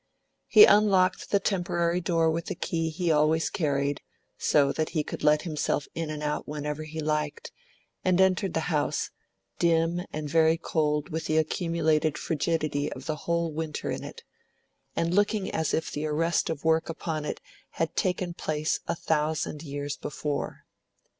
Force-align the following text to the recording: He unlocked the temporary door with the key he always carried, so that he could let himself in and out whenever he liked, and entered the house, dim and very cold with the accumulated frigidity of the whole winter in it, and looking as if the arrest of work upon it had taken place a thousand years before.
He 0.47 0.65
unlocked 0.65 1.29
the 1.29 1.39
temporary 1.39 2.01
door 2.01 2.31
with 2.31 2.47
the 2.47 2.55
key 2.55 2.89
he 2.89 3.11
always 3.11 3.51
carried, 3.51 4.01
so 4.35 4.71
that 4.71 4.89
he 4.97 5.03
could 5.03 5.23
let 5.23 5.43
himself 5.43 5.87
in 5.93 6.09
and 6.09 6.23
out 6.23 6.47
whenever 6.47 6.81
he 6.85 6.99
liked, 6.99 7.51
and 8.03 8.19
entered 8.19 8.55
the 8.55 8.61
house, 8.73 9.11
dim 9.59 10.01
and 10.11 10.27
very 10.27 10.57
cold 10.57 11.09
with 11.09 11.27
the 11.27 11.37
accumulated 11.37 12.17
frigidity 12.17 12.91
of 12.91 13.05
the 13.05 13.15
whole 13.29 13.51
winter 13.53 13.91
in 13.91 14.03
it, 14.03 14.23
and 14.95 15.13
looking 15.13 15.51
as 15.51 15.71
if 15.71 15.91
the 15.91 16.07
arrest 16.07 16.49
of 16.49 16.65
work 16.65 16.89
upon 16.89 17.23
it 17.23 17.39
had 17.73 17.95
taken 17.95 18.33
place 18.33 18.79
a 18.87 18.95
thousand 18.95 19.61
years 19.61 19.97
before. 19.97 20.65